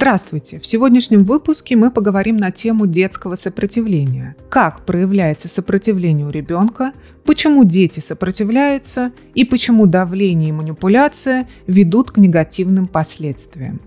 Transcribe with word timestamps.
Здравствуйте! 0.00 0.60
В 0.60 0.64
сегодняшнем 0.64 1.24
выпуске 1.24 1.74
мы 1.74 1.90
поговорим 1.90 2.36
на 2.36 2.52
тему 2.52 2.86
детского 2.86 3.34
сопротивления. 3.34 4.36
Как 4.48 4.86
проявляется 4.86 5.48
сопротивление 5.48 6.24
у 6.24 6.30
ребенка, 6.30 6.92
почему 7.24 7.64
дети 7.64 7.98
сопротивляются 7.98 9.10
и 9.34 9.44
почему 9.44 9.86
давление 9.86 10.50
и 10.50 10.52
манипуляция 10.52 11.48
ведут 11.66 12.12
к 12.12 12.16
негативным 12.16 12.86
последствиям. 12.86 13.80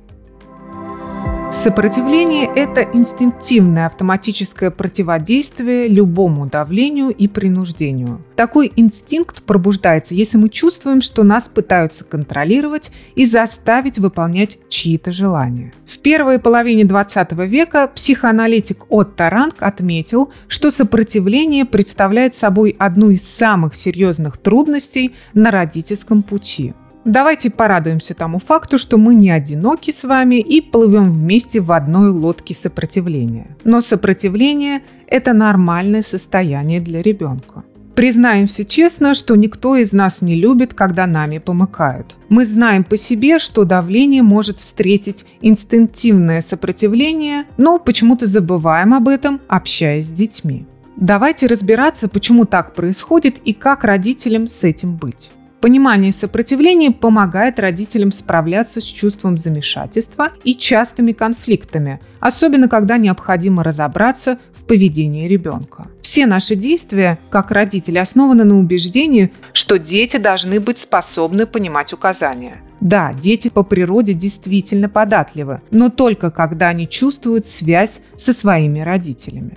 Сопротивление– 1.51 2.49
это 2.55 2.81
инстинктивное 2.81 3.85
автоматическое 3.85 4.71
противодействие 4.71 5.89
любому 5.89 6.47
давлению 6.47 7.09
и 7.09 7.27
принуждению. 7.27 8.23
Такой 8.35 8.71
инстинкт 8.77 9.43
пробуждается, 9.43 10.15
если 10.15 10.37
мы 10.37 10.49
чувствуем, 10.49 11.01
что 11.01 11.23
нас 11.23 11.49
пытаются 11.49 12.05
контролировать 12.05 12.91
и 13.15 13.25
заставить 13.25 13.99
выполнять 13.99 14.57
чьи-то 14.69 15.11
желания. 15.11 15.73
В 15.85 15.99
первой 15.99 16.39
половине 16.39 16.85
20 16.85 17.33
века 17.33 17.87
психоаналитик 17.93 18.85
Отто 18.89 19.29
Ранг 19.29 19.55
отметил, 19.59 20.31
что 20.47 20.71
сопротивление 20.71 21.65
представляет 21.65 22.33
собой 22.33 22.75
одну 22.79 23.09
из 23.09 23.27
самых 23.27 23.75
серьезных 23.75 24.37
трудностей 24.37 25.15
на 25.33 25.51
родительском 25.51 26.23
пути. 26.23 26.73
Давайте 27.03 27.49
порадуемся 27.49 28.13
тому 28.13 28.37
факту, 28.37 28.77
что 28.77 28.97
мы 28.97 29.15
не 29.15 29.31
одиноки 29.31 29.91
с 29.91 30.03
вами 30.03 30.39
и 30.39 30.61
плывем 30.61 31.11
вместе 31.11 31.59
в 31.59 31.71
одной 31.71 32.11
лодке 32.11 32.53
сопротивления. 32.53 33.47
Но 33.63 33.81
сопротивление– 33.81 34.81
это 35.07 35.33
нормальное 35.33 36.03
состояние 36.03 36.79
для 36.79 37.01
ребенка. 37.01 37.63
Признаемся 37.95 38.63
честно, 38.63 39.15
что 39.15 39.35
никто 39.35 39.75
из 39.75 39.93
нас 39.93 40.21
не 40.21 40.35
любит, 40.35 40.73
когда 40.73 41.07
нами 41.07 41.39
помыкают. 41.39 42.15
Мы 42.29 42.45
знаем 42.45 42.83
по 42.83 42.95
себе, 42.97 43.37
что 43.37 43.65
давление 43.65 44.21
может 44.21 44.59
встретить 44.59 45.25
инстинктивное 45.41 46.41
сопротивление, 46.41 47.45
но 47.57 47.79
почему-то 47.79 48.27
забываем 48.27 48.93
об 48.93 49.07
этом, 49.07 49.41
общаясь 49.47 50.05
с 50.05 50.11
детьми. 50.11 50.65
Давайте 50.95 51.47
разбираться, 51.47 52.07
почему 52.07 52.45
так 52.45 52.75
происходит 52.75 53.39
и 53.43 53.53
как 53.53 53.83
родителям 53.83 54.47
с 54.47 54.63
этим 54.63 54.95
быть. 54.95 55.31
Понимание 55.61 56.11
сопротивления 56.11 56.89
помогает 56.89 57.59
родителям 57.59 58.11
справляться 58.11 58.81
с 58.81 58.83
чувством 58.83 59.37
замешательства 59.37 60.31
и 60.43 60.55
частыми 60.55 61.11
конфликтами, 61.11 61.99
особенно 62.19 62.67
когда 62.67 62.97
необходимо 62.97 63.63
разобраться 63.63 64.39
в 64.55 64.65
поведении 64.65 65.27
ребенка. 65.27 65.85
Все 66.01 66.25
наши 66.25 66.55
действия, 66.55 67.19
как 67.29 67.51
родители, 67.51 67.99
основаны 67.99 68.43
на 68.43 68.57
убеждении, 68.57 69.31
что 69.53 69.77
дети 69.77 70.17
должны 70.17 70.59
быть 70.59 70.79
способны 70.79 71.45
понимать 71.45 71.93
указания. 71.93 72.57
Да, 72.79 73.13
дети 73.13 73.49
по 73.49 73.61
природе 73.61 74.13
действительно 74.13 74.89
податливы, 74.89 75.61
но 75.69 75.89
только 75.89 76.31
когда 76.31 76.69
они 76.69 76.89
чувствуют 76.89 77.45
связь 77.45 78.01
со 78.17 78.33
своими 78.33 78.79
родителями. 78.79 79.55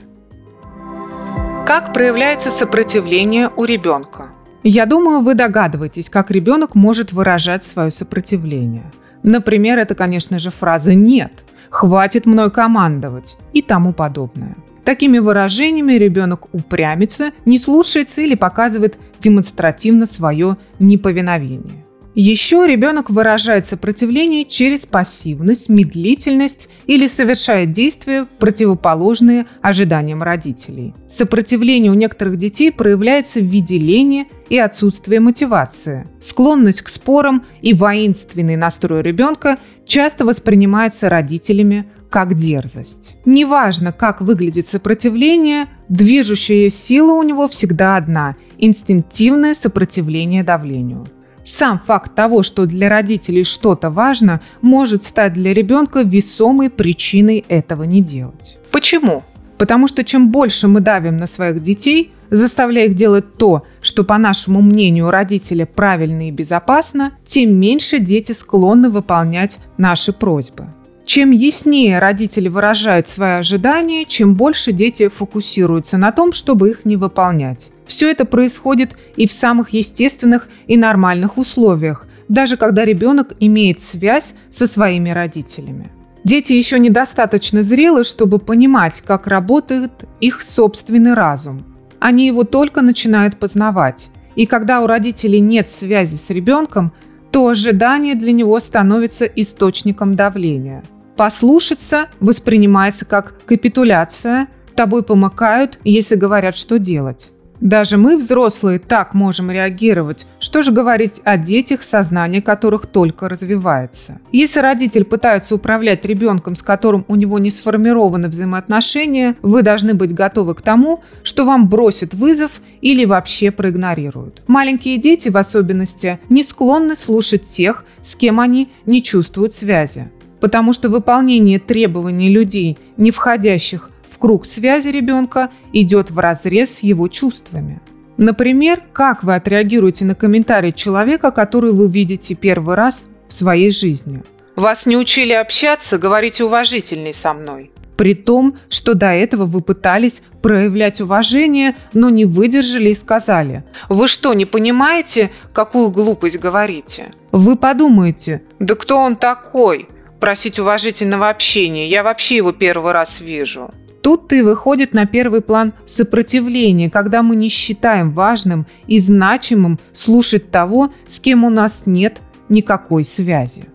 Как 1.67 1.95
проявляется 1.95 2.51
сопротивление 2.51 3.49
у 3.57 3.65
ребенка? 3.65 4.34
Я 4.67 4.87
думаю, 4.87 5.21
вы 5.21 5.35
догадываетесь, 5.35 6.09
как 6.09 6.31
ребенок 6.31 6.75
может 6.75 7.13
выражать 7.13 7.65
свое 7.65 7.91
сопротивление. 7.91 8.91
Например, 9.23 9.79
это, 9.79 9.95
конечно 9.95 10.39
же, 10.39 10.51
фраза 10.51 10.95
«нет», 10.95 11.45
«хватит 11.69 12.25
мной 12.25 12.51
командовать» 12.51 13.37
и 13.53 13.61
тому 13.61 13.93
подобное. 13.93 14.57
Такими 14.83 15.19
выражениями 15.19 15.93
ребенок 15.93 16.49
упрямится, 16.55 17.33
не 17.45 17.59
слушается 17.59 18.23
или 18.23 18.35
показывает 18.35 18.97
демонстративно 19.21 20.07
свое 20.07 20.57
неповиновение. 20.79 21.84
Еще 22.17 22.65
ребенок 22.69 23.11
выражает 23.11 23.67
сопротивление 23.67 24.45
через 24.45 24.81
пассивность, 24.81 25.69
медлительность 25.69 26.69
или 26.87 27.09
совершает 27.09 27.73
действия, 27.73 28.29
противоположные 28.39 29.47
ожиданиям 29.61 30.23
родителей. 30.23 30.95
Сопротивление 31.11 31.91
у 31.91 31.97
некоторых 31.97 32.37
детей 32.37 32.71
проявляется 32.71 33.41
в 33.41 33.45
виде 33.45 33.79
лени 33.79 34.29
и 34.49 34.59
отсутствия 34.59 35.19
мотивации. 35.19 36.07
Склонность 36.21 36.83
к 36.83 36.89
спорам 36.89 37.47
и 37.63 37.75
воинственный 37.75 38.55
настрой 38.55 39.03
ребенка 39.03 39.59
часто 39.85 40.25
воспринимается 40.25 41.09
родителями 41.09 41.87
как 42.11 42.35
дерзость. 42.35 43.17
Неважно, 43.25 43.91
как 43.91 44.21
выглядит 44.21 44.69
сопротивление, 44.69 45.67
движущая 45.89 46.71
сила 46.71 47.15
у 47.15 47.25
него 47.25 47.49
всегда 47.49 47.97
одна– 47.97 48.37
инстинктивное 48.59 49.57
сопротивление 49.57 50.45
давлению. 50.45 51.09
Сам 51.45 51.81
факт 51.85 52.15
того, 52.15 52.43
что 52.43 52.67
для 52.67 52.89
родителей 52.89 53.45
что-то 53.45 53.91
важно, 53.91 54.41
может 54.63 55.05
стать 55.05 55.35
для 55.35 55.53
ребенка 55.53 56.01
весомой 56.03 56.71
причиной 56.71 57.45
этого 57.49 57.83
не 57.83 58.01
делать. 58.01 58.59
Почему? 58.71 59.23
Потому 59.59 59.87
что 59.87 60.05
чем 60.05 60.31
больше 60.31 60.69
мы 60.69 60.81
давим 60.81 61.17
на 61.17 61.27
своих 61.27 61.63
детей, 61.63 62.13
заставляя 62.31 62.87
их 62.87 62.95
делать 62.95 63.37
то, 63.37 63.65
что, 63.81 64.05
по 64.05 64.19
нашему 64.19 64.63
мнению, 64.63 65.11
родителя 65.11 65.67
правильно 65.67 66.29
и 66.29 66.33
безопасно, 66.33 67.13
тем 67.27 67.55
меньше 67.59 67.99
дети 67.99 68.33
склонны 68.33 68.91
выполнять 68.91 69.59
наши 69.77 70.13
просьбы. 70.13 70.69
Чем 71.07 71.33
яснее 71.33 71.99
родители 71.99 72.49
выражают 72.49 73.09
свои 73.09 73.33
ожидания, 73.33 74.05
чем 74.07 74.35
больше 74.35 74.73
дети 74.73 75.09
фокусируются 75.09 75.99
на 75.99 76.13
том, 76.13 76.33
чтобы 76.33 76.71
их 76.71 76.85
не 76.85 76.97
выполнять. 76.97 77.71
Все 77.87 78.11
это 78.11 78.25
происходит 78.25 78.97
и 79.17 79.27
в 79.27 79.33
самых 79.33 79.71
естественных 79.71 80.49
и 80.67 80.77
нормальных 80.77 81.37
условиях, 81.37 82.07
даже 82.29 82.57
когда 82.57 82.85
ребенок 82.85 83.35
имеет 83.39 83.81
связь 83.81 84.35
со 84.51 84.67
своими 84.67 85.11
родителями. 85.11 85.91
Дети 86.25 86.55
еще 86.55 86.79
недостаточно 86.79 87.63
зрелы, 87.63 88.05
чтобы 88.05 88.39
понимать, 88.39 89.03
как 89.03 89.27
работает 89.27 89.93
их 90.21 90.41
собственный 90.41 91.13
разум. 91.13 91.63
Они 91.99 92.27
его 92.27 92.45
только 92.45 92.81
начинают 92.81 93.37
познавать. 93.37 94.09
И 94.35 94.47
когда 94.47 94.81
у 94.81 94.87
родителей 94.87 95.41
нет 95.41 95.71
связи 95.71 96.17
с 96.17 96.31
ребенком, 96.31 96.93
то 97.31 97.49
ожидание 97.49 98.15
для 98.15 98.33
него 98.33 98.59
становится 98.59 99.27
источником 99.27 100.15
давления. 100.15 100.83
Послушаться 101.17 102.09
воспринимается 102.21 103.05
как 103.05 103.35
капитуляция, 103.47 104.49
тобой 104.75 105.03
помыкают, 105.05 105.79
если 105.85 106.17
говорят, 106.17 106.57
что 106.57 106.79
делать. 106.79 107.31
Даже 107.61 107.97
мы, 107.97 108.19
взрослые, 108.19 108.81
так 108.81 109.15
можем 109.15 109.51
реагировать. 109.51 110.27
Что 110.41 110.61
же 110.63 110.73
говорить 110.73 111.21
о 111.25 111.39
детях, 111.39 111.83
сознание 111.83 112.43
которых 112.43 112.87
только 112.87 113.29
развивается? 113.29 114.19
Если 114.33 114.59
родитель 114.59 115.05
пытается 115.05 115.55
управлять 115.55 116.05
ребенком, 116.05 116.57
с 116.57 116.63
которым 116.63 117.05
у 117.07 117.15
него 117.15 117.39
не 117.39 117.51
сформированы 117.51 118.29
взаимоотношения, 118.29 119.37
вы 119.41 119.63
должны 119.63 119.95
быть 119.95 120.13
готовы 120.13 120.55
к 120.55 120.63
тому, 120.63 121.05
что 121.23 121.47
вам 121.47 121.69
бросят 121.69 122.13
вызов 122.13 122.51
или 122.81 123.05
вообще 123.05 123.51
проигнорируют. 123.53 124.43
Маленькие 124.47 124.99
дети, 124.99 125.29
в 125.29 125.37
особенности, 125.37 126.19
не 126.29 126.43
склонны 126.43 126.97
слушать 126.97 127.47
тех, 127.47 127.85
с 128.03 128.17
кем 128.17 128.41
они 128.41 128.73
не 128.85 129.03
чувствуют 129.03 129.55
связи 129.55 130.11
потому 130.45 130.75
что 130.75 130.91
выполнение 130.91 131.59
требований 131.59 132.29
людей, 132.29 132.77
не 132.99 133.11
входящих 133.11 133.89
круг 134.25 134.47
связи 134.47 134.89
ребенка 134.89 135.51
идет 135.75 136.11
в 136.11 136.19
разрез 136.19 136.77
с 136.77 136.83
его 136.83 137.09
чувствами. 137.09 137.81
Например, 138.17 138.81
как 138.95 139.23
вы 139.23 139.35
отреагируете 139.35 140.07
на 140.07 140.15
комментарий 140.15 140.73
человека, 140.73 141.31
который 141.31 141.73
вы 141.73 141.89
видите 141.89 142.35
первый 142.35 142.75
раз 142.75 143.07
в 143.29 143.35
своей 143.35 143.71
жизни? 143.71 144.23
Вас 144.57 144.87
не 144.87 144.97
учили 144.97 145.35
общаться, 145.35 145.99
говорите 145.99 146.45
уважительней 146.45 147.13
со 147.13 147.35
мной. 147.35 147.71
При 147.99 148.15
том, 148.15 148.57
что 148.71 148.95
до 148.95 149.13
этого 149.13 149.45
вы 149.45 149.61
пытались 149.61 150.23
проявлять 150.43 151.03
уважение, 151.03 151.77
но 151.93 152.09
не 152.09 152.25
выдержали 152.25 152.89
и 152.89 152.95
сказали 152.95 153.63
«Вы 153.91 154.09
что, 154.09 154.33
не 154.33 154.47
понимаете, 154.47 155.31
какую 155.53 155.91
глупость 155.91 156.39
говорите?» 156.39 157.13
Вы 157.31 157.57
подумаете 157.57 158.43
«Да 158.59 158.75
кто 158.75 158.99
он 158.99 159.17
такой?» 159.17 159.89
Просить 160.25 160.59
уважительного 160.59 161.29
общения, 161.29 161.87
я 161.87 162.03
вообще 162.03 162.37
его 162.37 162.53
первый 162.53 162.93
раз 162.93 163.21
вижу. 163.21 163.71
Тут 164.03 164.33
и 164.33 164.41
выходит 164.41 164.95
на 164.95 165.05
первый 165.05 165.43
план 165.43 165.75
сопротивление, 165.85 166.89
когда 166.89 167.23
мы 167.23 167.37
не 167.37 167.51
считаем 167.51 168.11
важным 168.11 168.67
и 168.87 168.99
значимым 169.01 169.79
слушать 169.93 170.51
того, 170.51 170.95
с 171.07 171.21
кем 171.21 171.45
у 171.45 171.51
нас 171.51 171.83
нет 171.85 172.23
никакой 172.49 173.05
связи. 173.05 173.67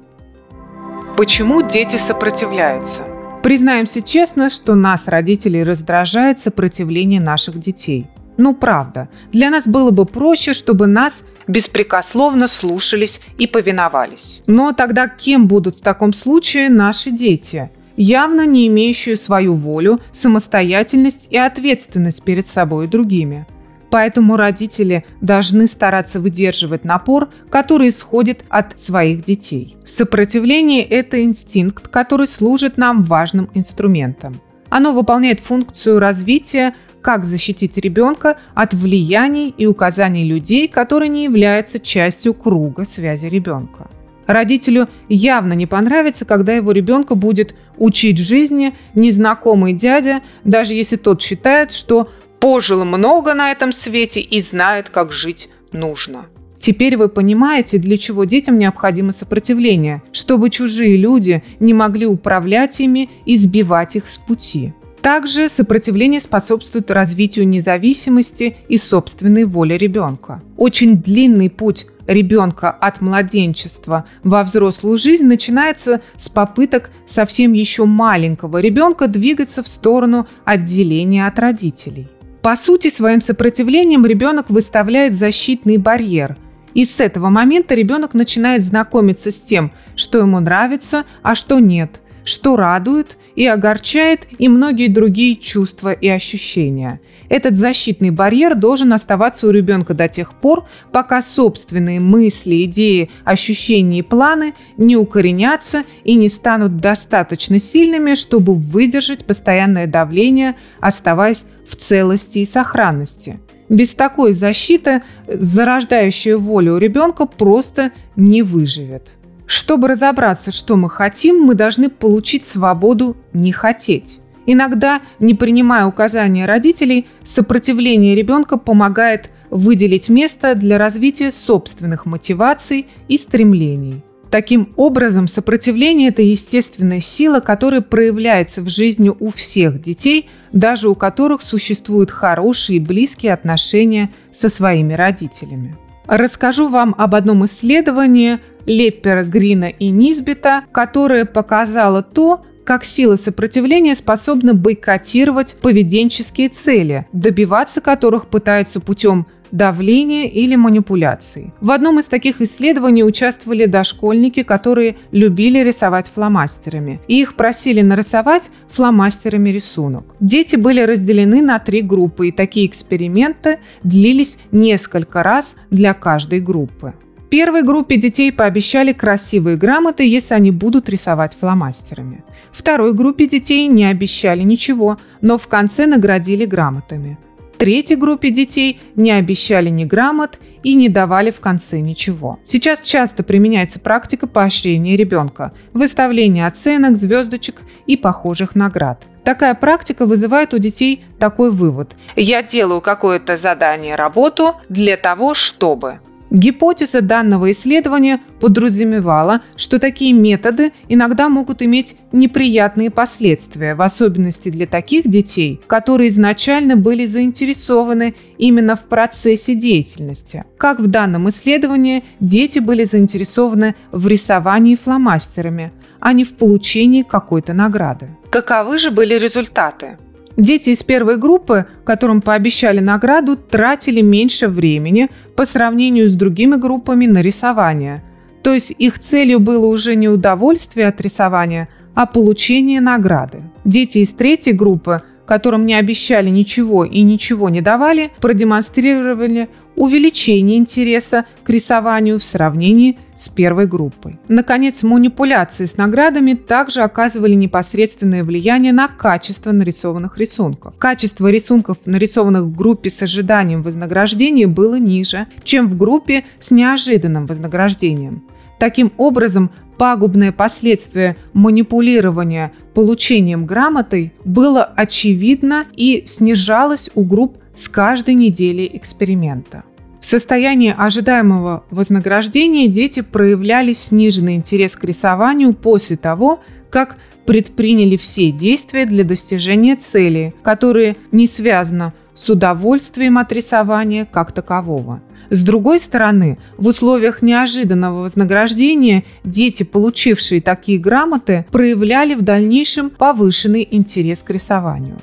Почему 1.16 1.62
дети 1.62 1.98
сопротивляются? 1.98 3.04
Признаемся 3.44 4.02
честно, 4.02 4.50
что 4.50 4.74
нас, 4.74 5.08
родителей, 5.08 5.62
раздражает 5.62 6.40
сопротивление 6.40 7.22
наших 7.22 7.60
детей. 7.60 8.08
Ну 8.38 8.56
правда, 8.56 9.10
для 9.32 9.52
нас 9.52 9.68
было 9.68 9.92
бы 9.92 10.06
проще, 10.06 10.54
чтобы 10.54 10.88
нас 10.88 11.22
беспрекословно 11.50 12.48
слушались 12.48 13.20
и 13.38 13.48
повиновались. 13.48 14.42
Но 14.48 14.72
тогда 14.72 15.10
кем 15.10 15.48
будут 15.48 15.80
в 15.80 15.82
таком 15.82 16.14
случае 16.14 16.70
наши 16.70 17.12
дети? 17.12 17.70
явно 18.00 18.46
не 18.46 18.66
имеющую 18.68 19.18
свою 19.18 19.56
волю, 19.56 20.00
самостоятельность 20.14 21.28
и 21.30 21.38
ответственность 21.38 22.24
перед 22.24 22.48
собой 22.48 22.86
и 22.86 22.88
другими. 22.88 23.46
Поэтому 23.92 24.38
родители 24.38 25.04
должны 25.20 25.68
стараться 25.68 26.20
выдерживать 26.20 26.86
напор, 26.86 27.30
который 27.50 27.90
исходит 27.90 28.46
от 28.48 28.80
своих 28.80 29.26
детей. 29.26 29.76
Сопротивление– 29.84 30.84
это 30.90 31.22
инстинкт, 31.22 31.90
который 31.90 32.28
служит 32.28 32.78
нам 32.78 33.04
важным 33.04 33.50
инструментом. 33.54 34.40
Оно 34.70 34.94
выполняет 34.94 35.40
функцию 35.40 36.00
развития 36.00 36.76
как 37.02 37.26
защитить 37.26 37.78
ребенка 37.78 38.38
от 38.54 38.74
влияний 38.74 39.54
и 39.58 39.66
указаний 39.66 40.24
людей, 40.24 40.68
которые 40.68 41.10
не 41.10 41.24
являются 41.24 41.80
частью 41.80 42.34
круга 42.34 42.86
связи 42.86 43.28
ребенка. 43.28 43.90
Родителю 44.28 44.88
явно 45.08 45.54
не 45.54 45.66
понравится, 45.66 46.24
когда 46.24 46.54
его 46.54 46.72
ребенка 46.72 47.16
будет 47.16 47.56
учить 47.78 48.20
жизни 48.20 48.76
незнакомый 48.94 49.74
дядя, 49.74 50.22
даже 50.44 50.76
если 50.76 50.98
тот 50.98 51.22
считает, 51.22 51.74
что 51.74 52.10
пожил 52.40 52.86
много 52.86 53.34
на 53.34 53.52
этом 53.52 53.72
свете 53.72 54.20
и 54.22 54.40
знает, 54.42 54.90
как 54.90 55.12
жить 55.12 55.50
нужно. 55.72 56.28
Теперь 56.60 56.98
вы 56.98 57.08
понимаете, 57.08 57.78
для 57.78 57.98
чего 57.98 58.26
детям 58.26 58.58
необходимо 58.58 59.14
сопротивление, 59.14 60.04
чтобы 60.12 60.50
чужие 60.50 60.98
люди 60.98 61.42
не 61.60 61.74
могли 61.74 62.06
управлять 62.06 62.80
ими 62.82 63.10
и 63.26 63.38
сбивать 63.38 63.96
их 63.96 64.08
с 64.08 64.18
пути. 64.18 64.74
Также 65.02 65.50
сопротивление 65.50 66.20
способствует 66.20 66.92
развитию 66.92 67.48
независимости 67.48 68.58
и 68.68 68.78
собственной 68.78 69.46
воли 69.46 69.76
ребенка. 69.76 70.42
Очень 70.58 71.02
длинный 71.02 71.50
путь 71.50 71.88
ребенка 72.06 72.72
от 72.72 73.02
младенчества 73.02 74.06
во 74.24 74.44
взрослую 74.44 74.98
жизнь 74.98 75.26
начинается 75.26 76.02
с 76.18 76.28
попыток 76.28 76.90
совсем 77.06 77.54
еще 77.54 77.86
маленького 77.86 78.58
ребенка 78.58 79.08
двигаться 79.08 79.64
в 79.64 79.68
сторону 79.68 80.28
отделения 80.44 81.28
от 81.28 81.40
родителей. 81.40 82.08
По 82.42 82.56
сути, 82.56 82.90
своим 82.90 83.22
сопротивлением 83.22 84.06
ребенок 84.06 84.50
выставляет 84.50 85.14
защитный 85.14 85.78
барьер. 85.78 86.38
И 86.74 86.86
с 86.86 87.00
этого 87.00 87.30
момента 87.30 87.76
ребенок 87.76 88.14
начинает 88.14 88.64
знакомиться 88.64 89.32
с 89.32 89.40
тем, 89.40 89.72
что 89.96 90.20
ему 90.20 90.40
нравится, 90.40 91.04
а 91.22 91.36
что 91.36 91.60
нет, 91.60 92.00
что 92.24 92.56
радует 92.56 93.18
и 93.40 93.48
огорчает, 93.48 94.28
и 94.38 94.50
многие 94.50 94.90
другие 94.90 95.38
чувства 95.38 95.94
и 95.94 96.10
ощущения. 96.10 97.00
Этот 97.30 97.56
защитный 97.56 98.10
барьер 98.10 98.54
должен 98.54 98.92
оставаться 98.92 99.48
у 99.48 99.52
ребенка 99.52 99.94
до 99.94 100.10
тех 100.10 100.34
пор, 100.34 100.66
пока 100.92 101.22
собственные 101.22 102.02
мысли, 102.02 102.66
идеи, 102.66 103.10
ощущения 103.24 104.00
и 104.00 104.02
планы 104.02 104.56
не 104.76 104.98
укоренятся 104.98 105.86
и 106.04 106.16
не 106.16 106.28
станут 106.28 106.78
достаточно 106.78 107.60
сильными, 107.60 108.16
чтобы 108.16 108.56
выдержать 108.56 109.24
постоянное 109.26 109.88
давление, 109.88 110.58
оставаясь 110.82 111.46
в 111.66 111.78
целости 111.78 112.40
и 112.40 112.46
сохранности. 112.46 113.40
Без 113.70 113.92
такой 113.92 114.34
защиты 114.34 115.02
зарождающая 115.28 116.36
воля 116.36 116.74
у 116.74 116.78
ребенка 116.78 117.26
просто 117.26 117.94
не 118.18 118.44
выживет. 118.44 119.12
Чтобы 119.50 119.88
разобраться, 119.88 120.52
что 120.52 120.76
мы 120.76 120.92
хотим, 120.92 121.42
мы 121.42 121.56
должны 121.56 121.90
получить 121.90 122.46
свободу 122.46 123.18
не 123.34 123.52
хотеть. 123.52 124.20
Иногда, 124.46 125.02
не 125.18 125.34
принимая 125.34 125.88
указания 125.88 126.46
родителей, 126.46 127.08
сопротивление 127.24 128.14
ребенка 128.14 128.58
помогает 128.60 129.32
выделить 129.50 130.08
место 130.08 130.54
для 130.54 130.78
развития 130.78 131.32
собственных 131.32 132.06
мотиваций 132.06 132.90
и 133.08 133.18
стремлений. 133.18 134.04
Таким 134.30 134.72
образом, 134.76 135.26
сопротивление– 135.26 136.10
это 136.10 136.22
естественная 136.22 137.00
сила, 137.00 137.40
которая 137.40 137.82
проявляется 137.82 138.62
в 138.62 138.70
жизни 138.70 139.12
у 139.20 139.32
всех 139.32 139.82
детей, 139.82 140.30
даже 140.54 140.90
у 140.90 140.94
которых 140.94 141.42
существуют 141.42 142.12
хорошие 142.12 142.78
и 142.78 142.80
близкие 142.80 143.34
отношения 143.34 144.12
со 144.32 144.48
своими 144.48 144.94
родителями. 144.94 145.76
Расскажу 146.06 146.70
вам 146.70 146.96
об 146.98 147.14
одном 147.14 147.46
исследовании 147.46 148.40
Леппера, 148.70 149.24
Грина 149.24 149.66
и 149.66 149.90
Низбита, 149.90 150.64
которое 150.72 151.26
показало 151.26 152.04
то, 152.04 152.46
как 152.64 152.86
сила 152.86 153.16
сопротивления 153.16 153.96
способна 153.96 154.54
бойкотировать 154.54 155.56
поведенческие 155.60 156.50
цели, 156.50 157.08
добиваться 157.12 157.82
которых 157.82 158.28
пытаются 158.28 158.80
путем 158.80 159.26
давления 159.52 160.28
или 160.28 160.56
манипуляций. 160.56 161.52
В 161.62 161.72
одном 161.72 161.98
из 161.98 162.06
таких 162.06 162.42
исследований 162.42 163.04
участвовали 163.04 163.66
дошкольники, 163.66 164.44
которые 164.44 164.98
любили 165.12 165.64
рисовать 165.64 166.12
фломастерами, 166.14 167.00
и 167.08 167.22
их 167.22 167.34
просили 167.34 167.82
нарисовать 167.82 168.52
фломастерами 168.70 169.50
рисунок. 169.50 170.16
Дети 170.20 170.56
были 170.56 170.82
разделены 170.82 171.42
на 171.42 171.58
три 171.58 171.82
группы, 171.82 172.28
и 172.28 172.32
такие 172.32 172.68
эксперименты 172.68 173.58
длились 173.82 174.38
несколько 174.52 175.24
раз 175.24 175.56
для 175.72 175.96
каждой 175.96 176.40
группы. 176.40 176.94
Первой 177.30 177.62
группе 177.62 177.98
детей 177.98 178.32
пообещали 178.32 178.92
красивые 178.92 179.56
грамоты, 179.56 180.04
если 180.04 180.34
они 180.34 180.50
будут 180.50 180.90
рисовать 180.90 181.38
фломастерами. 181.40 182.24
Второй 182.52 182.94
группе 182.94 183.28
детей 183.28 183.68
не 183.68 183.86
обещали 183.86 184.42
ничего, 184.42 184.98
но 185.22 185.38
в 185.38 185.48
конце 185.48 185.86
наградили 185.86 186.46
грамотами. 186.46 187.20
Третьей 187.60 187.98
группе 187.98 188.32
детей 188.32 188.80
не 188.96 189.12
обещали 189.12 189.70
ни 189.70 189.86
грамот 189.86 190.40
и 190.64 190.74
не 190.74 190.90
давали 190.90 191.30
в 191.30 191.40
конце 191.40 191.80
ничего. 191.80 192.40
Сейчас 192.44 192.80
часто 192.84 193.22
применяется 193.22 193.80
практика 193.80 194.28
поощрения 194.28 194.96
ребенка, 194.96 195.52
выставления 195.74 196.48
оценок, 196.48 196.96
звездочек 196.96 197.62
и 197.86 197.96
похожих 197.96 198.56
наград. 198.56 199.06
Такая 199.24 199.54
практика 199.54 200.06
вызывает 200.06 200.54
у 200.54 200.58
детей 200.58 201.04
такой 201.20 201.52
вывод. 201.52 201.92
Я 202.16 202.42
делаю 202.42 202.82
какое-то 202.82 203.38
задание, 203.38 203.96
работу 203.96 204.56
для 204.70 204.98
того, 204.98 205.36
чтобы. 205.36 206.00
Гипотеза 206.32 207.02
данного 207.02 207.52
исследования 207.52 208.22
подразумевала, 208.40 209.42
что 209.56 209.80
такие 209.80 210.14
методы 210.14 210.72
иногда 210.88 211.28
могут 211.28 211.62
иметь 211.62 211.96
неприятные 212.12 212.92
последствия, 212.92 213.74
в 213.74 213.82
особенности 213.82 214.50
для 214.50 214.68
таких 214.68 215.08
детей, 215.08 215.60
которые 215.68 216.10
изначально 216.10 216.76
были 216.76 217.06
заинтересованы 217.06 218.16
именно 218.38 218.76
в 218.76 218.82
процессе 218.82 219.56
деятельности. 219.56 220.46
Как 220.58 220.80
в 220.80 220.88
данном 220.88 221.30
исследовании, 221.30 222.04
дети 222.20 222.60
были 222.60 222.84
заинтересованы 222.84 223.76
в 223.92 224.08
рисовании 224.08 224.76
фломастерами, 224.76 225.72
а 226.00 226.14
не 226.14 226.24
в 226.24 226.36
получении 226.36 227.04
какой-то 227.04 227.54
награды. 227.54 228.10
Каковы 228.30 228.78
же 228.78 228.92
были 228.92 229.16
результаты? 229.16 229.98
Дети 230.40 230.70
из 230.70 230.84
первой 230.84 231.18
группы, 231.18 231.66
которым 231.84 232.22
пообещали 232.22 232.80
награду, 232.80 233.36
тратили 233.36 234.00
меньше 234.00 234.48
времени 234.48 235.10
по 235.36 235.44
сравнению 235.44 236.10
с 236.10 236.14
другими 236.14 236.56
группами 236.56 237.08
на 237.08 237.22
рисование. 237.22 238.02
То 238.42 238.54
есть 238.54 238.74
их 238.78 239.00
целью 239.00 239.42
было 239.42 239.66
уже 239.66 239.96
не 239.96 240.08
удовольствие 240.08 240.88
от 240.88 241.02
рисования, 241.02 241.68
а 241.94 242.06
получение 242.06 242.80
награды. 242.80 243.42
Дети 243.66 243.98
из 243.98 244.12
третьей 244.12 244.54
группы, 244.54 245.02
которым 245.26 245.66
не 245.66 245.74
обещали 245.74 246.30
ничего 246.30 246.86
и 246.86 247.02
ничего 247.02 247.50
не 247.50 247.60
давали, 247.60 248.14
продемонстрировали 248.22 249.50
увеличение 249.80 250.58
интереса 250.58 251.26
к 251.44 251.50
рисованию 251.50 252.20
в 252.20 252.24
сравнении 252.24 253.00
с 253.16 253.30
первой 253.30 253.66
группой. 253.66 254.20
Наконец, 254.28 254.84
манипуляции 254.84 255.66
с 255.66 255.78
наградами 255.78 256.34
также 256.34 256.82
оказывали 256.82 257.34
непосредственное 257.34 258.26
влияние 258.26 258.74
на 258.74 258.90
качество 258.90 259.54
нарисованных 259.54 260.18
рисунков. 260.18 260.76
Качество 260.78 261.32
рисунков, 261.32 261.78
нарисованных 261.86 262.44
в 262.44 262.56
группе 262.56 262.90
с 262.90 263.02
ожиданием 263.02 263.62
вознаграждения, 263.62 264.48
было 264.48 264.78
ниже, 264.78 265.28
чем 265.44 265.70
в 265.70 265.78
группе 265.78 266.26
с 266.42 266.52
неожиданным 266.52 267.26
вознаграждением. 267.26 268.24
Таким 268.60 268.92
образом, 268.98 269.50
пагубное 269.78 270.34
последствие 270.34 271.16
манипулирования 271.32 272.52
получением 272.74 273.46
грамотой 273.46 274.12
было 274.26 274.66
очевидно 274.66 275.66
и 275.74 276.04
снижалось 276.06 276.90
у 276.96 277.06
групп 277.06 277.38
с 277.56 277.70
каждой 277.70 278.14
недели 278.14 278.70
эксперимента. 278.74 279.64
В 280.00 280.06
состоянии 280.06 280.74
ожидаемого 280.76 281.64
вознаграждения 281.72 282.68
дети 282.68 283.02
проявляли 283.02 283.74
сниженный 283.74 284.36
интерес 284.36 284.76
к 284.76 284.84
рисованию 284.86 285.54
после 285.54 285.98
того, 285.98 286.40
как 286.70 286.96
предприняли 287.26 287.98
все 287.98 288.32
действия 288.32 288.86
для 288.86 289.04
достижения 289.04 289.76
цели, 289.76 290.34
которые 290.42 290.96
не 291.12 291.28
связаны 291.28 291.94
с 292.16 292.30
удовольствием 292.30 293.18
от 293.18 293.32
рисования 293.32 294.06
как 294.06 294.32
такового. 294.32 295.02
С 295.30 295.44
другой 295.44 295.80
стороны, 295.80 296.40
в 296.58 296.68
условиях 296.68 297.22
неожиданного 297.22 298.02
вознаграждения 298.02 299.04
дети, 299.24 299.64
получившие 299.64 300.42
такие 300.42 300.80
грамоты, 300.80 301.46
проявляли 301.52 302.16
в 302.16 302.24
дальнейшем 302.24 302.90
повышенный 302.90 303.68
интерес 303.70 304.24
к 304.24 304.32
рисованию. 304.32 304.98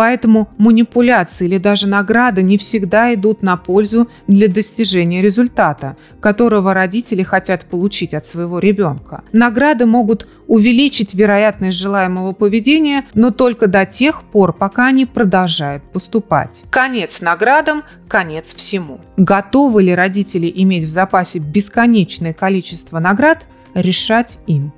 Поэтому 0.00 0.48
манипуляции 0.56 1.44
или 1.44 1.58
даже 1.58 1.86
награды 1.86 2.40
не 2.40 2.56
всегда 2.56 3.12
идут 3.12 3.42
на 3.42 3.58
пользу 3.58 4.08
для 4.26 4.48
достижения 4.48 5.20
результата, 5.20 5.94
которого 6.20 6.72
родители 6.72 7.22
хотят 7.22 7.66
получить 7.66 8.14
от 8.14 8.24
своего 8.24 8.60
ребенка. 8.60 9.24
Награды 9.32 9.84
могут 9.84 10.26
увеличить 10.46 11.12
вероятность 11.12 11.76
желаемого 11.76 12.32
поведения, 12.32 13.04
но 13.12 13.30
только 13.30 13.66
до 13.66 13.84
тех 13.84 14.22
пор, 14.22 14.54
пока 14.54 14.86
они 14.86 15.04
продолжают 15.04 15.82
поступать. 15.82 16.64
Конец 16.70 17.20
наградам, 17.20 17.82
конец 18.08 18.54
всему. 18.54 19.00
Готовы 19.18 19.82
ли 19.82 19.94
родители 19.94 20.50
иметь 20.62 20.84
в 20.84 20.88
запасе 20.88 21.40
бесконечное 21.40 22.32
количество 22.32 23.00
наград, 23.00 23.46
решать 23.74 24.38
им. 24.46 24.72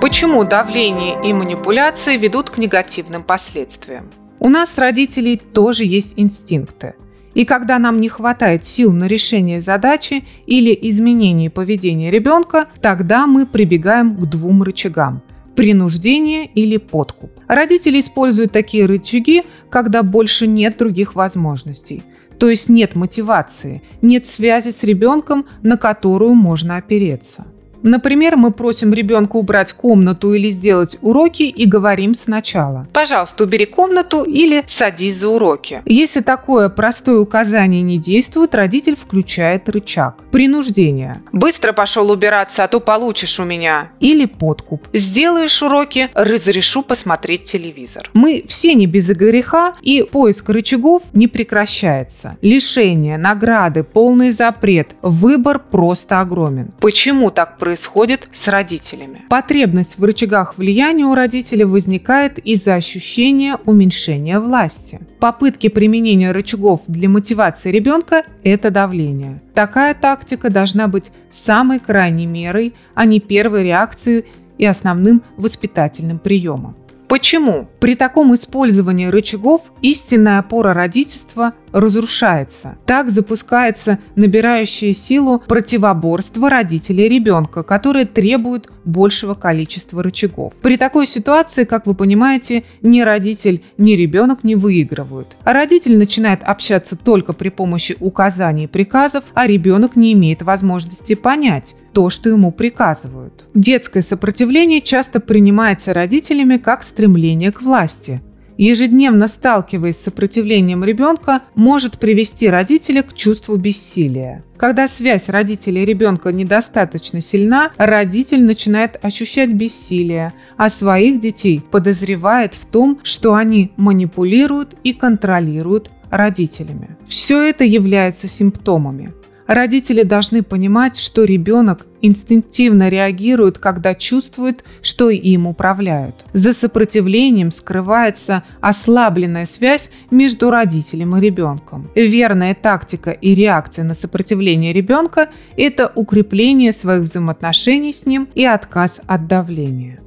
Почему 0.00 0.44
давление 0.44 1.18
и 1.28 1.32
манипуляции 1.32 2.16
ведут 2.16 2.50
к 2.50 2.58
негативным 2.58 3.24
последствиям? 3.24 4.08
У 4.38 4.48
нас, 4.48 4.78
родителей, 4.78 5.36
тоже 5.36 5.82
есть 5.82 6.14
инстинкты. 6.16 6.94
И 7.34 7.44
когда 7.44 7.80
нам 7.80 7.96
не 7.96 8.08
хватает 8.08 8.64
сил 8.64 8.92
на 8.92 9.08
решение 9.08 9.60
задачи 9.60 10.24
или 10.46 10.76
изменение 10.82 11.50
поведения 11.50 12.12
ребенка, 12.12 12.68
тогда 12.80 13.26
мы 13.26 13.44
прибегаем 13.44 14.14
к 14.16 14.24
двум 14.26 14.62
рычагам– 14.62 15.20
принуждение 15.56 16.46
или 16.46 16.76
подкуп. 16.76 17.32
Родители 17.48 18.00
используют 18.00 18.52
такие 18.52 18.86
рычаги, 18.86 19.42
когда 19.68 20.04
больше 20.04 20.46
нет 20.46 20.78
других 20.78 21.16
возможностей. 21.16 22.04
То 22.38 22.48
есть 22.48 22.68
нет 22.68 22.94
мотивации, 22.94 23.82
нет 24.00 24.26
связи 24.26 24.70
с 24.70 24.84
ребенком, 24.84 25.46
на 25.62 25.76
которую 25.76 26.34
можно 26.34 26.76
опереться. 26.76 27.46
Например, 27.82 28.36
мы 28.36 28.50
просим 28.50 28.92
ребенка 28.92 29.36
убрать 29.36 29.72
комнату 29.72 30.32
или 30.32 30.48
сделать 30.48 30.98
уроки 31.00 31.44
и 31.44 31.66
говорим 31.66 32.14
сначала. 32.14 32.86
Пожалуйста, 32.92 33.44
убери 33.44 33.66
комнату 33.66 34.22
или 34.22 34.64
садись 34.66 35.18
за 35.18 35.28
уроки. 35.28 35.82
Если 35.86 36.20
такое 36.20 36.68
простое 36.68 37.18
указание 37.18 37.82
не 37.82 37.98
действует, 37.98 38.54
родитель 38.54 38.96
включает 38.96 39.68
рычаг. 39.68 40.16
Принуждение. 40.30 41.22
Быстро 41.32 41.72
пошел 41.72 42.10
убираться, 42.10 42.64
а 42.64 42.68
то 42.68 42.80
получишь 42.80 43.38
у 43.38 43.44
меня. 43.44 43.90
Или 44.00 44.24
подкуп. 44.24 44.86
Сделаешь 44.92 45.62
уроки, 45.62 46.10
разрешу 46.14 46.82
посмотреть 46.82 47.44
телевизор. 47.44 48.10
Мы 48.12 48.44
все 48.48 48.74
не 48.74 48.86
без 48.86 49.08
греха, 49.08 49.74
и 49.82 50.02
поиск 50.02 50.48
рычагов 50.48 51.02
не 51.12 51.28
прекращается. 51.28 52.36
Лишение, 52.42 53.18
награды, 53.18 53.84
полный 53.84 54.32
запрет. 54.32 54.96
Выбор 55.02 55.58
просто 55.58 56.20
огромен. 56.20 56.72
Почему 56.80 57.30
так 57.30 57.58
происходит? 57.58 57.67
Происходит 57.68 58.28
с 58.32 58.48
родителями. 58.48 59.26
Потребность 59.28 59.98
в 59.98 60.04
рычагах 60.04 60.56
влияния 60.56 61.04
у 61.04 61.14
родителей 61.14 61.64
возникает 61.64 62.38
из-за 62.38 62.76
ощущения 62.76 63.58
уменьшения 63.66 64.40
власти. 64.40 65.00
Попытки 65.20 65.68
применения 65.68 66.32
рычагов 66.32 66.80
для 66.86 67.10
мотивации 67.10 67.70
ребенка– 67.70 68.22
это 68.42 68.70
давление. 68.70 69.42
Такая 69.52 69.92
тактика 69.92 70.48
должна 70.48 70.88
быть 70.88 71.10
самой 71.28 71.78
крайней 71.78 72.24
мерой, 72.24 72.72
а 72.94 73.04
не 73.04 73.20
первой 73.20 73.64
реакцией 73.64 74.24
и 74.56 74.64
основным 74.64 75.22
воспитательным 75.36 76.18
приемом. 76.18 76.74
Почему? 77.08 77.68
При 77.80 77.96
таком 77.96 78.34
использовании 78.34 79.06
рычагов 79.06 79.62
истинная 79.80 80.40
опора 80.40 80.74
родительства 80.74 81.54
разрушается. 81.72 82.76
Так 82.84 83.10
запускается 83.10 83.98
набирающее 84.14 84.92
силу 84.92 85.38
противоборство 85.38 86.50
родителей 86.50 87.08
ребенка, 87.08 87.62
которое 87.62 88.04
требует 88.04 88.70
большего 88.84 89.34
количества 89.34 90.02
рычагов. 90.02 90.52
При 90.60 90.76
такой 90.76 91.06
ситуации, 91.06 91.64
как 91.64 91.86
вы 91.86 91.94
понимаете, 91.94 92.64
ни 92.82 93.00
родитель, 93.00 93.62
ни 93.78 93.92
ребенок 93.92 94.44
не 94.44 94.54
выигрывают. 94.54 95.36
Родитель 95.44 95.96
начинает 95.96 96.42
общаться 96.42 96.94
только 96.94 97.32
при 97.32 97.48
помощи 97.48 97.96
указаний 98.00 98.64
и 98.64 98.68
приказов, 98.68 99.24
а 99.34 99.46
ребенок 99.46 99.96
не 99.96 100.12
имеет 100.12 100.42
возможности 100.42 101.14
понять, 101.14 101.74
то, 101.98 102.10
что 102.10 102.28
ему 102.28 102.52
приказывают. 102.52 103.44
Детское 103.54 104.02
сопротивление 104.02 104.80
часто 104.80 105.18
принимается 105.18 105.92
родителями 105.92 106.56
как 106.56 106.84
стремление 106.84 107.50
к 107.50 107.60
власти. 107.60 108.20
Ежедневно 108.56 109.26
сталкиваясь 109.26 109.96
с 109.96 110.04
сопротивлением 110.04 110.84
ребенка, 110.84 111.42
может 111.56 111.98
привести 111.98 112.48
родителя 112.48 113.02
к 113.02 113.14
чувству 113.14 113.56
бессилия. 113.56 114.44
Когда 114.56 114.86
связь 114.86 115.28
родителя 115.28 115.82
и 115.82 115.84
ребенка 115.84 116.30
недостаточно 116.30 117.20
сильна, 117.20 117.72
родитель 117.78 118.44
начинает 118.44 119.04
ощущать 119.04 119.52
бессилие, 119.52 120.32
а 120.56 120.70
своих 120.70 121.18
детей 121.18 121.60
подозревает 121.68 122.54
в 122.54 122.64
том, 122.66 123.00
что 123.02 123.34
они 123.34 123.72
манипулируют 123.76 124.76
и 124.84 124.92
контролируют 124.92 125.90
родителями. 126.10 126.96
Все 127.08 127.42
это 127.42 127.64
является 127.64 128.28
симптомами. 128.28 129.12
Родители 129.48 130.02
должны 130.02 130.42
понимать, 130.42 130.98
что 130.98 131.24
ребенок 131.24 131.86
инстинктивно 132.02 132.90
реагирует, 132.90 133.56
когда 133.56 133.94
чувствует, 133.94 134.62
что 134.82 135.08
им 135.08 135.46
управляют. 135.46 136.26
За 136.34 136.52
сопротивлением 136.52 137.50
скрывается 137.50 138.42
ослабленная 138.60 139.46
связь 139.46 139.90
между 140.10 140.50
родителем 140.50 141.16
и 141.16 141.20
ребенком. 141.22 141.88
Верная 141.94 142.54
тактика 142.54 143.10
и 143.10 143.34
реакция 143.34 143.86
на 143.86 143.94
сопротивление 143.94 144.74
ребенка– 144.74 145.30
это 145.56 145.90
укрепление 145.94 146.72
своих 146.72 147.04
взаимоотношений 147.04 147.94
с 147.94 148.04
ним 148.04 148.28
и 148.34 148.44
отказ 148.44 149.00
от 149.06 149.28
давления. 149.28 149.98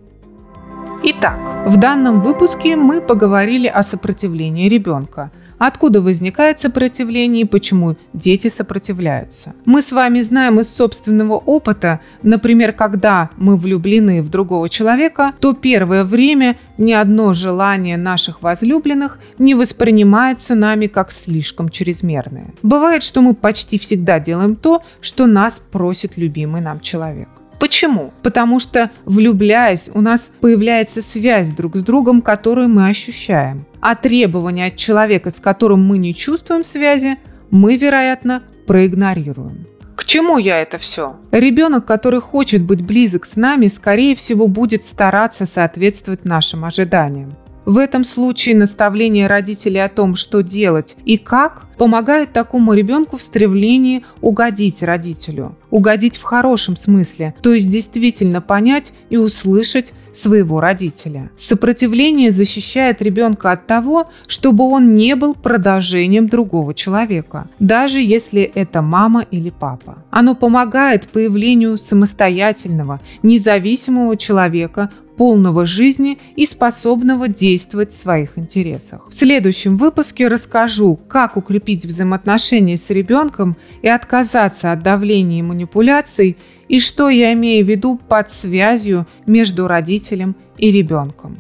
Итак, 1.04 1.40
в 1.66 1.78
данном 1.78 2.22
выпуске 2.22 2.76
мы 2.76 3.02
поговорили 3.02 3.66
о 3.66 3.82
сопротивлении 3.82 4.70
ребенка– 4.70 5.32
Откуда 5.64 6.02
возникает 6.02 6.60
сопротивление 6.60 7.44
и 7.44 7.48
почему 7.48 7.96
дети 8.14 8.48
сопротивляются? 8.48 9.54
Мы 9.66 9.84
с 9.84 9.92
вами 9.92 10.22
знаем 10.22 10.60
из 10.60 10.74
собственного 10.74 11.36
опыта, 11.36 12.00
например, 12.24 12.74
когда 12.74 13.30
мы 13.38 13.58
влюблены 13.58 14.24
в 14.24 14.30
другого 14.32 14.70
человека, 14.70 15.34
то 15.40 15.54
первое 15.54 16.04
время 16.04 16.58
ни 16.80 16.94
одно 16.94 17.34
желание 17.34 17.96
наших 17.96 18.42
возлюбленных 18.42 19.20
не 19.38 19.54
воспринимается 19.54 20.56
нами 20.56 20.88
как 20.88 21.12
слишком 21.12 21.70
чрезмерное. 21.70 22.56
Бывает, 22.64 23.04
что 23.04 23.22
мы 23.22 23.36
почти 23.36 23.78
всегда 23.78 24.20
делаем 24.20 24.56
то, 24.56 24.82
что 25.00 25.28
нас 25.28 25.62
просит 25.72 26.18
любимый 26.18 26.62
нам 26.62 26.80
человек. 26.80 27.30
Почему? 27.62 28.12
Потому 28.24 28.60
что, 28.60 28.90
влюбляясь, 29.06 29.92
у 29.94 30.02
нас 30.02 30.32
появляется 30.42 31.04
связь 31.04 31.48
друг 31.50 31.76
с 31.76 31.84
другом, 31.84 32.24
которую 32.24 32.70
мы 32.70 32.88
ощущаем. 32.88 33.66
А 33.80 33.94
требования 33.94 34.66
от 34.66 34.78
человека, 34.78 35.30
с 35.30 35.40
которым 35.40 35.86
мы 35.86 36.00
не 36.00 36.16
чувствуем 36.16 36.64
связи, 36.66 37.18
мы, 37.52 37.78
вероятно, 37.78 38.42
проигнорируем. 38.66 39.68
К 39.96 40.06
чему 40.06 40.40
я 40.40 40.60
это 40.60 40.80
все? 40.80 41.18
Ребенок, 41.32 41.86
который 41.86 42.20
хочет 42.20 42.64
быть 42.64 42.84
близок 42.84 43.26
с 43.26 43.36
нами, 43.36 43.68
скорее 43.68 44.16
всего, 44.16 44.48
будет 44.48 44.84
стараться 44.84 45.46
соответствовать 45.46 46.26
нашим 46.26 46.66
ожиданиям. 46.66 47.36
В 47.66 47.78
этом 47.78 48.04
случае 48.04 48.56
наставление 48.56 49.28
родителей 49.28 49.84
о 49.84 49.90
том, 49.90 50.16
что 50.16 50.42
делать 50.42 50.96
и 51.06 51.18
как, 51.18 51.68
помогает 51.78 52.34
такому 52.34 52.74
ребенку 52.74 53.18
в 53.18 53.22
стремлении 53.22 54.04
угодить 54.20 54.82
родителю. 54.82 55.56
Угодить 55.70 56.18
в 56.18 56.24
хорошем 56.24 56.76
смысле, 56.76 57.36
то 57.42 57.54
есть 57.54 57.70
действительно 57.70 58.42
понять 58.42 58.94
и 59.10 59.18
услышать 59.18 59.94
своего 60.14 60.60
родителя. 60.60 61.32
Сопротивление 61.38 62.32
защищает 62.32 63.02
ребенка 63.02 63.52
от 63.52 63.68
того, 63.68 64.10
чтобы 64.28 64.66
он 64.66 64.96
не 64.96 65.16
был 65.16 65.34
продолжением 65.36 66.28
другого 66.28 66.74
человека, 66.74 67.48
даже 67.60 68.02
если 68.02 68.42
это 68.42 68.82
мама 68.82 69.26
или 69.32 69.50
папа. 69.50 70.04
Оно 70.10 70.36
помогает 70.36 71.08
появлению 71.08 71.78
самостоятельного, 71.78 73.00
независимого 73.24 74.18
человека 74.18 74.90
полного 75.22 75.68
жизни 75.68 76.18
и 76.36 76.48
способного 76.48 77.28
действовать 77.28 77.92
в 77.92 77.96
своих 77.96 78.40
интересах. 78.40 79.08
В 79.08 79.14
следующем 79.14 79.78
выпуске 79.78 80.28
расскажу, 80.28 81.00
как 81.08 81.38
укрепить 81.38 81.86
взаимоотношения 81.86 82.76
с 82.76 82.90
ребенком 82.90 83.56
и 83.84 83.88
отказаться 83.88 84.72
от 84.72 84.82
давления 84.82 85.38
и 85.38 85.44
манипуляций, 85.44 86.38
и 86.68 86.80
что 86.80 87.10
я 87.10 87.34
имею 87.34 87.64
в 87.64 87.70
виду 87.70 88.00
под 88.10 88.32
связью 88.32 89.06
между 89.28 89.68
родителем 89.68 90.36
и 90.58 90.72
ребенком. 90.72 91.38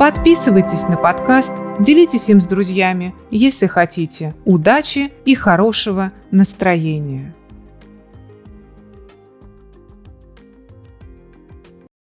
Подписывайтесь 0.00 0.82
на 0.88 0.96
подкаст, 0.96 1.52
делитесь 1.78 2.28
им 2.28 2.40
с 2.40 2.46
друзьями, 2.46 3.14
если 3.30 3.68
хотите. 3.68 4.34
Удачи 4.44 5.12
и 5.24 5.36
хорошего 5.36 6.10
настроения! 6.32 7.36